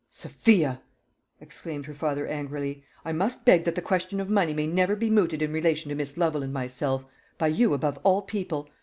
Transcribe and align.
"Sophia!" 0.09 0.81
exclaimed 1.39 1.85
her 1.85 1.93
father 1.93 2.25
angrily, 2.25 2.83
"I 3.05 3.11
must 3.11 3.45
beg 3.45 3.65
that 3.65 3.75
the 3.75 3.83
question 3.83 4.19
of 4.19 4.31
money 4.31 4.51
may 4.51 4.65
never 4.65 4.95
be 4.95 5.11
mooted 5.11 5.43
in 5.43 5.53
relation 5.53 5.89
to 5.89 5.95
Miss 5.95 6.17
Lovel 6.17 6.41
and 6.41 6.51
myself 6.51 7.05
by 7.37 7.49
you 7.49 7.75
above 7.75 7.99
all 8.01 8.23
people. 8.23 8.67